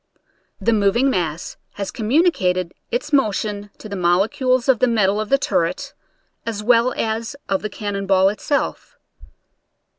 [0.59, 5.29] The moving mass has communi cated its motion to the molecules of the metal of
[5.29, 5.93] the turret,
[6.43, 8.97] as well as of the cannon ball itself.